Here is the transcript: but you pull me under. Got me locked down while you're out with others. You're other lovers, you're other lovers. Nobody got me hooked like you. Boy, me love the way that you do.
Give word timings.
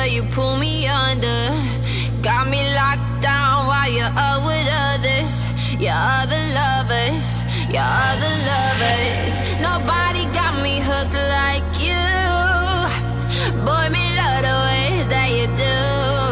but 0.00 0.12
you 0.12 0.22
pull 0.32 0.56
me 0.56 0.88
under. 0.88 1.42
Got 2.22 2.48
me 2.48 2.60
locked 2.74 3.20
down 3.20 3.66
while 3.66 3.90
you're 3.96 4.16
out 4.26 4.40
with 4.48 4.66
others. 4.88 5.32
You're 5.84 6.02
other 6.20 6.42
lovers, 6.60 7.26
you're 7.72 7.92
other 8.08 8.34
lovers. 8.50 9.34
Nobody 9.68 10.24
got 10.38 10.54
me 10.64 10.74
hooked 10.88 11.20
like 11.36 11.68
you. 11.86 12.06
Boy, 13.66 13.86
me 13.96 14.04
love 14.20 14.40
the 14.48 14.56
way 14.68 14.86
that 15.12 15.28
you 15.38 15.46
do. 15.64 16.29